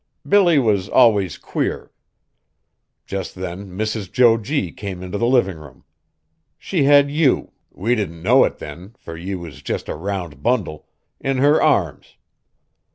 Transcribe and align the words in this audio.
Billy 0.27 0.57
was 0.57 0.89
always 0.89 1.37
queer. 1.37 1.91
Just 3.05 3.35
then 3.35 3.69
Mrs. 3.77 4.11
Jo 4.11 4.35
G. 4.39 4.71
came 4.71 5.03
int' 5.03 5.11
the 5.11 5.27
living 5.27 5.59
room. 5.59 5.83
She 6.57 6.85
had 6.85 7.11
you 7.11 7.51
we 7.69 7.93
didn't 7.93 8.23
know 8.23 8.43
it 8.43 8.57
then, 8.57 8.95
fur 8.97 9.15
ye 9.15 9.35
was 9.35 9.61
just 9.61 9.87
a 9.87 9.93
round 9.95 10.41
bundle 10.41 10.87
in 11.19 11.37
her 11.37 11.61
arms. 11.61 12.15